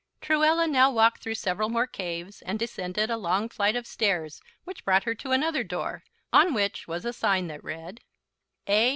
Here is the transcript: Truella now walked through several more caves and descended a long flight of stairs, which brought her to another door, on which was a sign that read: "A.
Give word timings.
Truella 0.19 0.65
now 0.67 0.89
walked 0.89 1.21
through 1.21 1.35
several 1.35 1.69
more 1.69 1.85
caves 1.85 2.41
and 2.41 2.57
descended 2.57 3.11
a 3.11 3.17
long 3.17 3.49
flight 3.49 3.75
of 3.75 3.85
stairs, 3.85 4.41
which 4.63 4.83
brought 4.83 5.03
her 5.03 5.13
to 5.13 5.29
another 5.31 5.63
door, 5.63 6.03
on 6.33 6.55
which 6.55 6.87
was 6.87 7.05
a 7.05 7.13
sign 7.13 7.45
that 7.49 7.63
read: 7.63 7.99
"A. 8.65 8.89